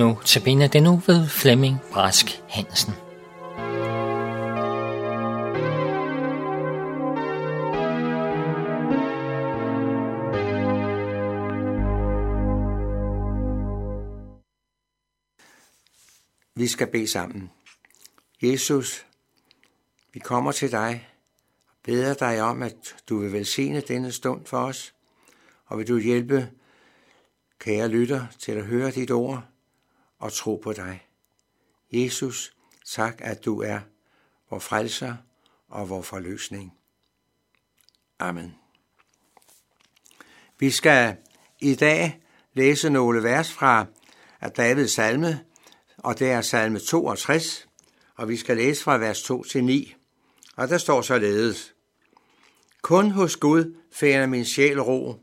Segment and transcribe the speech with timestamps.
[0.00, 2.92] Nu til den nu ved Flemming Brask Hansen.
[16.54, 17.50] Vi skal bede sammen.
[18.42, 19.06] Jesus,
[20.12, 21.08] vi kommer til dig
[21.68, 24.94] og beder dig om, at du vil velsigne denne stund for os,
[25.66, 26.50] og vil du hjælpe
[27.58, 29.50] kære lytter til at høre dit ord
[30.20, 31.06] og tro på dig.
[31.92, 32.54] Jesus,
[32.86, 33.80] tak at du er
[34.50, 35.16] vor frelser
[35.68, 36.72] og vor forløsning.
[38.18, 38.54] Amen.
[40.58, 41.16] Vi skal
[41.58, 42.20] i dag
[42.52, 43.86] læse nogle vers fra
[44.56, 45.44] Davids salme,
[45.96, 47.68] og det er salme 62,
[48.16, 49.94] og vi skal læse fra vers 2 til 9.
[50.56, 51.74] Og der står således.
[52.82, 55.14] Kun hos Gud finder min sjæl ro.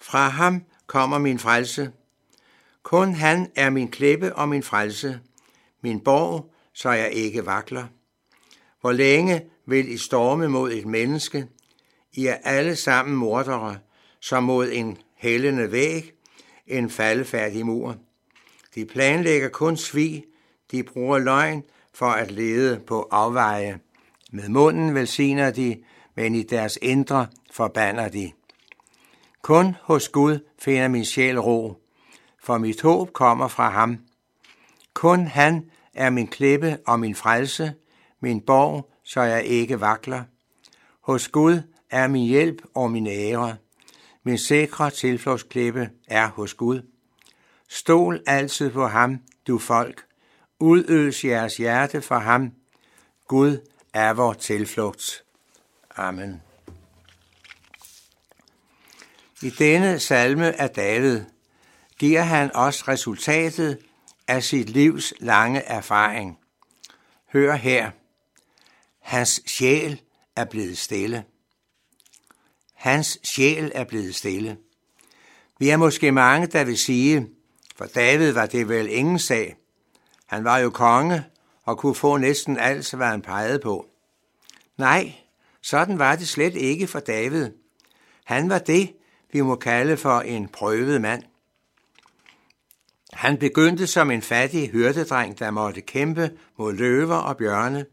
[0.00, 1.92] Fra ham kommer min frelse.
[2.86, 5.20] Kun han er min klippe og min frelse,
[5.82, 7.86] min borg, så jeg ikke vakler.
[8.80, 11.46] Hvor længe vil I storme mod et menneske?
[12.12, 13.78] I er alle sammen mordere,
[14.20, 16.12] som mod en hældende væg,
[16.66, 17.96] en faldefærdig mur.
[18.74, 20.24] De planlægger kun svig,
[20.70, 21.62] de bruger løgn
[21.94, 23.78] for at lede på afveje.
[24.32, 25.76] Med munden velsigner de,
[26.14, 28.32] men i deres indre forbander de.
[29.42, 31.85] Kun hos Gud finder min sjæl ro,
[32.46, 33.98] for mit håb kommer fra ham.
[34.94, 37.74] Kun han er min klippe og min frelse,
[38.20, 40.24] min borg, så jeg ikke vakler.
[41.00, 43.56] Hos Gud er min hjælp og min ære.
[44.22, 46.82] Min sikre tilflugtsklippe er hos Gud.
[47.68, 50.04] Stol altid på ham, du folk.
[50.60, 52.52] Udøs jeres hjerte for ham.
[53.28, 55.24] Gud er vor tilflugt.
[55.96, 56.42] Amen.
[59.42, 61.24] I denne salme af David
[61.98, 63.78] giver han os resultatet
[64.28, 66.38] af sit livs lange erfaring.
[67.32, 67.90] Hør her.
[69.00, 70.00] Hans sjæl
[70.36, 71.24] er blevet stille.
[72.74, 74.56] Hans sjæl er blevet stille.
[75.58, 77.28] Vi er måske mange, der vil sige,
[77.76, 79.56] for David var det vel ingen sag.
[80.26, 81.24] Han var jo konge
[81.64, 83.86] og kunne få næsten alt, hvad han pegede på.
[84.76, 85.12] Nej,
[85.62, 87.50] sådan var det slet ikke for David.
[88.24, 88.94] Han var det,
[89.32, 91.22] vi må kalde for en prøvet mand.
[93.16, 97.86] Han begyndte som en fattig hyrdedreng, der måtte kæmpe mod løver og bjørne.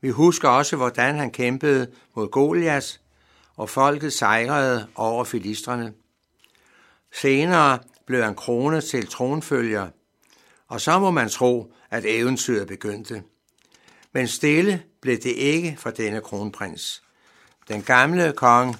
[0.00, 3.00] Vi husker også, hvordan han kæmpede mod Golias,
[3.56, 5.92] og folket sejrede over filistrene.
[7.12, 9.88] Senere blev han kronet til tronfølger,
[10.68, 13.22] og så må man tro, at eventyret begyndte.
[14.12, 17.02] Men stille blev det ikke for denne kronprins.
[17.68, 18.76] Den gamle kong,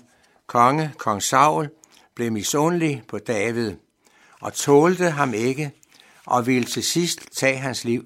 [0.46, 1.70] konge, kong Saul,
[2.14, 3.74] blev misundelig på David
[4.44, 5.72] og tålte ham ikke
[6.26, 8.04] og ville til sidst tage hans liv.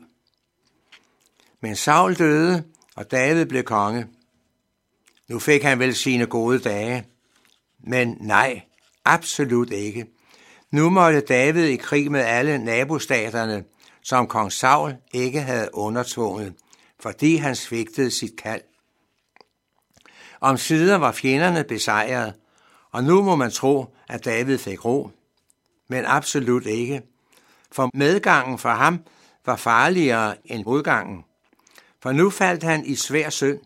[1.61, 2.65] Men Saul døde,
[2.97, 4.07] og David blev konge.
[5.29, 7.07] Nu fik han vel sine gode dage.
[7.81, 8.63] Men nej,
[9.05, 10.07] absolut ikke.
[10.71, 13.65] Nu måtte David i krig med alle nabostaterne,
[14.03, 16.55] som kong Saul ikke havde undertvunget,
[17.01, 18.63] fordi han svigtede sit kald.
[20.41, 22.35] Om sider var fjenderne besejret,
[22.93, 25.11] og nu må man tro, at David fik ro.
[25.89, 27.03] Men absolut ikke,
[27.73, 28.99] for medgangen for ham
[29.47, 31.25] var farligere end modgangen.
[32.03, 33.61] For nu faldt han i svær synd,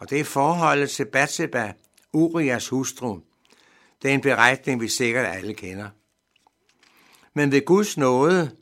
[0.00, 1.72] og det er forholdet til Batseba,
[2.12, 3.20] Urias hustru.
[4.02, 5.88] Det er en beretning, vi sikkert alle kender.
[7.34, 8.56] Men ved Guds nåde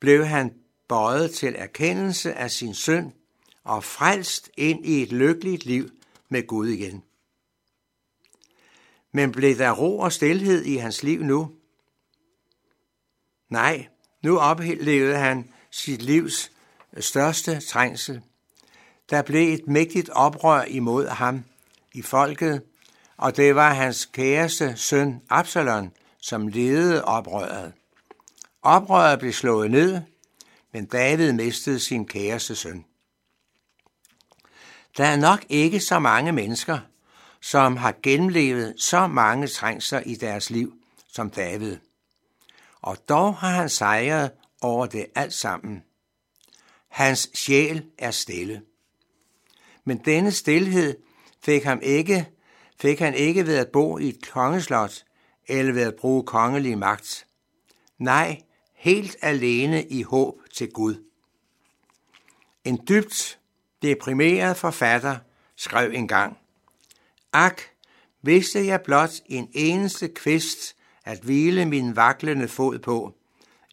[0.00, 0.54] blev han
[0.88, 3.12] bøjet til erkendelse af sin synd
[3.64, 5.88] og frelst ind i et lykkeligt liv
[6.28, 7.02] med Gud igen.
[9.12, 11.59] Men blev der ro og stilhed i hans liv nu?
[13.50, 13.86] Nej,
[14.22, 16.52] nu oplevede han sit livs
[16.96, 18.22] øh, største trængsel.
[19.10, 21.44] Der blev et mægtigt oprør imod ham
[21.92, 22.62] i folket,
[23.16, 27.72] og det var hans kæreste søn Absalon, som ledede oprøret.
[28.62, 30.00] Oprøret blev slået ned,
[30.72, 32.84] men David mistede sin kæreste søn.
[34.96, 36.78] Der er nok ikke så mange mennesker,
[37.40, 40.74] som har gennemlevet så mange trængsler i deres liv
[41.12, 41.76] som David.
[42.82, 44.30] Og dog har han sejret
[44.60, 45.82] over det alt sammen.
[46.88, 48.62] Hans sjæl er stille.
[49.84, 50.96] Men denne stillhed
[51.42, 52.28] fik, ham ikke,
[52.80, 55.04] fik han ikke ved at bo i et kongeslot
[55.46, 57.26] eller ved at bruge kongelig magt.
[57.98, 58.42] Nej,
[58.74, 61.04] helt alene i håb til Gud.
[62.64, 63.38] En dybt
[63.82, 65.18] deprimeret forfatter
[65.56, 66.38] skrev engang,
[67.32, 67.62] Ak,
[68.22, 73.14] vidste jeg blot en eneste kvist at hvile min vaklende fod på,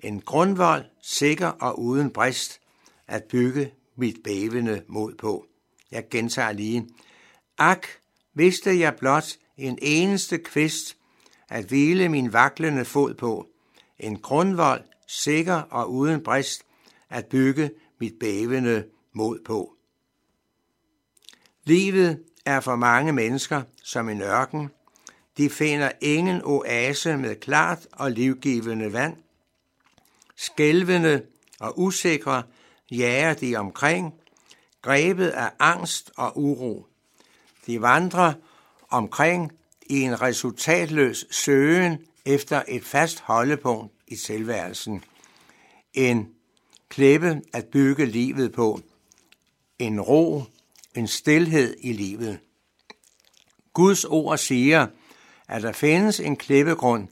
[0.03, 2.59] en grundvold, sikker og uden brist,
[3.07, 5.45] at bygge mit bævende mod på.
[5.91, 6.89] Jeg gentager lige.
[7.57, 7.87] Ak,
[8.33, 10.97] vidste jeg blot en eneste kvist
[11.49, 13.47] at hvile min vaklende fod på,
[13.99, 16.63] en grundvold, sikker og uden brist,
[17.09, 19.73] at bygge mit bævende mod på.
[21.63, 24.69] Livet er for mange mennesker som en ørken.
[25.37, 29.17] De finder ingen oase med klart og livgivende vand.
[30.35, 31.23] Skælvende
[31.59, 32.43] og usikre
[32.91, 34.13] jager de omkring,
[34.81, 36.87] grebet af angst og uro.
[37.65, 38.33] De vandrer
[38.89, 39.51] omkring
[39.85, 45.03] i en resultatløs søgen efter et fast holdepunkt i tilværelsen.
[45.93, 46.29] En
[46.89, 48.81] klippe at bygge livet på.
[49.79, 50.43] En ro,
[50.95, 52.39] en stilhed i livet.
[53.73, 54.87] Guds ord siger,
[55.47, 57.07] at der findes en klippegrund,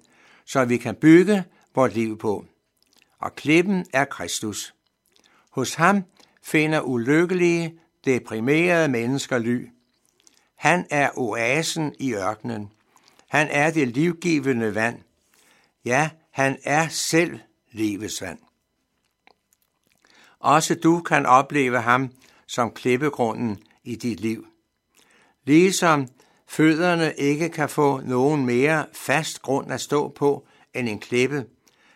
[0.45, 1.43] så vi kan bygge
[1.75, 2.45] vort liv på.
[3.19, 4.75] Og klippen er Kristus.
[5.49, 6.03] Hos ham
[6.43, 9.69] finder ulykkelige, deprimerede mennesker ly.
[10.55, 12.71] Han er oasen i ørkenen.
[13.27, 14.99] Han er det livgivende vand.
[15.85, 17.39] Ja, han er selv
[17.71, 18.39] livets vand.
[20.39, 22.11] Også du kan opleve ham
[22.47, 24.47] som klippegrunden i dit liv.
[25.43, 26.07] Ligesom
[26.47, 31.45] fødderne ikke kan få nogen mere fast grund at stå på end en klippe,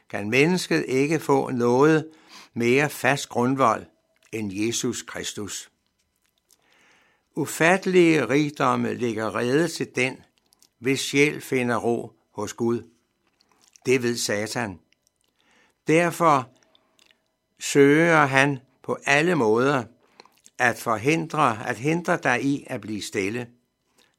[0.10, 2.08] kan mennesket ikke få noget
[2.54, 3.86] mere fast grundvold
[4.32, 5.72] end Jesus Kristus.
[7.36, 10.18] Ufattelige rigdomme ligger rede til den,
[10.80, 12.84] hvis sjæl finder ro hos Gud.
[13.86, 14.80] Det ved Satan.
[15.88, 16.50] Derfor
[17.60, 19.84] søger han på alle måder
[20.58, 23.48] at forhindre, at hindre dig i at blive stille.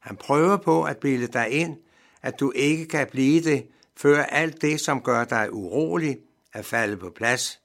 [0.01, 1.77] Han prøver på at bilde dig ind,
[2.21, 6.17] at du ikke kan blive det, før alt det, som gør dig urolig,
[6.53, 7.59] er faldet på plads.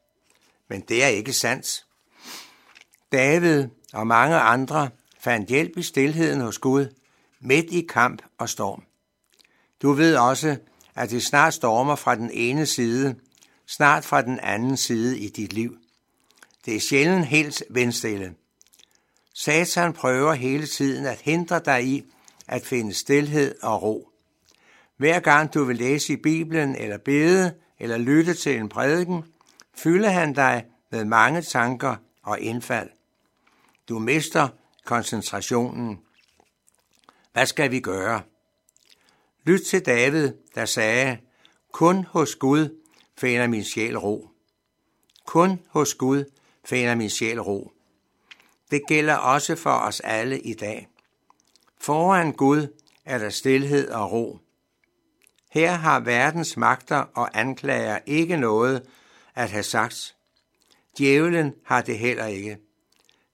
[0.69, 1.87] Men det er ikke sandt.
[3.13, 4.89] David og mange andre
[5.21, 6.87] fandt hjælp i stilheden hos Gud,
[7.41, 8.83] midt i kamp og storm.
[9.83, 10.57] Du ved også,
[10.95, 13.15] at det snart stormer fra den ene side,
[13.67, 15.77] snart fra den anden side i dit liv.
[16.65, 18.35] Det er sjældent helt vindstille.
[19.35, 22.05] Satan prøver hele tiden at hindre dig i
[22.49, 24.11] at finde stilhed og ro.
[24.97, 29.25] Hver gang du vil læse i Bibelen eller bede eller lytte til en prædiken,
[29.75, 32.91] fylder han dig med mange tanker og indfald.
[33.89, 34.49] Du mister
[34.85, 36.01] koncentrationen.
[37.33, 38.23] Hvad skal vi gøre?
[39.45, 41.19] Lyt til David, der sagde,
[41.73, 42.81] kun hos Gud
[43.19, 44.29] finder min sjæl ro.
[45.25, 46.25] Kun hos Gud
[46.65, 47.73] finder min sjæl ro.
[48.71, 50.89] Det gælder også for os alle i dag.
[51.87, 52.67] Foran Gud
[53.05, 54.39] er der stilhed og ro.
[55.51, 58.83] Her har verdens magter og anklager ikke noget
[59.35, 60.17] at have sagt.
[60.99, 62.59] Djævlen har det heller ikke.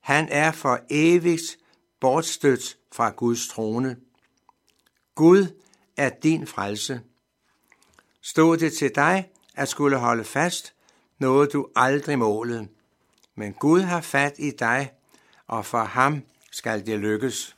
[0.00, 1.58] Han er for evigt
[2.00, 3.96] bortstødt fra Guds trone.
[5.14, 5.60] Gud
[5.96, 7.00] er din frelse.
[8.22, 10.74] Stod det til dig at skulle holde fast,
[11.18, 12.68] noget du aldrig målede.
[13.34, 14.92] Men Gud har fat i dig,
[15.46, 17.56] og for ham skal det lykkes.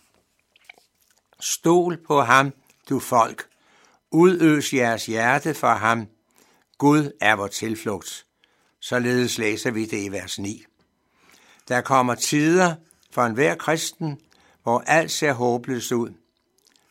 [1.45, 2.53] Stol på ham,
[2.89, 3.47] du folk.
[4.11, 6.07] Udøs jeres hjerte for ham.
[6.79, 8.27] Gud er vor tilflugt.
[8.81, 10.65] Således læser vi det i vers 9.
[11.69, 12.75] Der kommer tider
[13.11, 14.21] for enhver kristen,
[14.63, 16.11] hvor alt ser håbløst ud.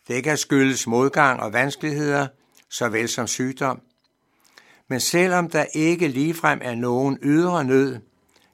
[0.07, 2.27] Det kan skyldes modgang og vanskeligheder,
[2.69, 3.81] såvel som sygdom.
[4.87, 7.99] Men selvom der ikke ligefrem er nogen ydre nød,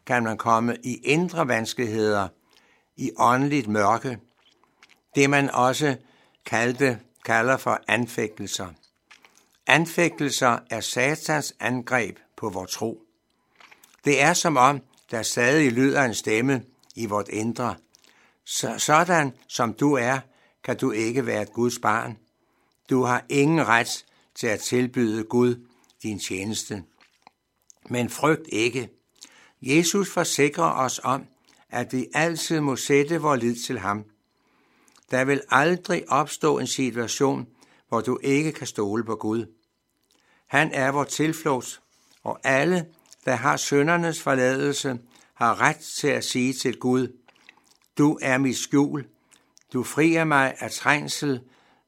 [0.06, 2.28] kan man komme i indre vanskeligheder,
[2.98, 4.20] i åndeligt mørke,
[5.16, 5.96] det man også
[6.46, 8.68] kaldte, kalder for anfægtelser.
[9.68, 13.02] Anfægtelser er satans angreb på vores tro.
[14.06, 16.64] Det er som om, der stadig lyder en stemme
[16.96, 17.76] i vort indre.
[18.46, 20.20] Så, sådan som du er,
[20.64, 22.18] kan du ikke være et Guds barn.
[22.90, 25.66] Du har ingen ret til at tilbyde Gud
[26.04, 26.84] din tjeneste.
[27.90, 28.90] Men frygt ikke.
[29.62, 31.26] Jesus forsikrer os om,
[31.70, 34.06] at vi altid må sætte vores lid til ham.
[35.12, 37.48] Der vil aldrig opstå en situation,
[37.90, 39.46] hvor du ikke kan stole på Gud.
[40.48, 41.82] Han er vores tilflugt,
[42.24, 42.86] og alle,
[43.26, 45.00] der har søndernes forladelse,
[45.34, 47.08] har ret til at sige til Gud,
[47.98, 49.08] du er mit skjul,
[49.74, 51.42] du frier mig af trængsel,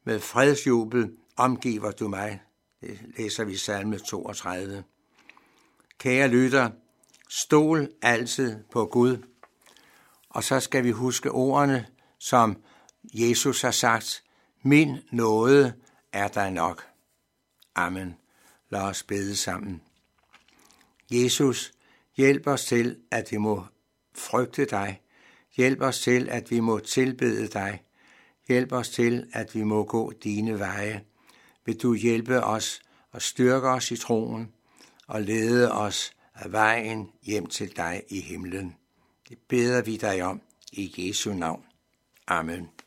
[0.03, 2.41] med fredsjubel omgiver du mig.
[2.81, 4.83] Det læser vi i salme 32.
[5.97, 6.69] Kære lytter,
[7.29, 9.17] stol altid på Gud.
[10.29, 11.85] Og så skal vi huske ordene,
[12.19, 12.57] som
[13.03, 14.23] Jesus har sagt,
[14.63, 15.73] min nåde
[16.13, 16.87] er der nok.
[17.75, 18.17] Amen.
[18.69, 19.81] Lad os bede sammen.
[21.11, 21.71] Jesus,
[22.17, 23.65] hjælp os til, at vi må
[24.15, 25.01] frygte dig.
[25.55, 27.83] Hjælp os til, at vi må tilbede dig.
[28.47, 31.03] Hjælp os til, at vi må gå dine veje.
[31.65, 32.81] Vil du hjælpe os
[33.11, 34.51] og styrke os i troen
[35.07, 38.75] og lede os af vejen hjem til dig i himlen.
[39.29, 40.41] Det beder vi dig om
[40.71, 41.65] i Jesu navn.
[42.27, 42.80] Amen.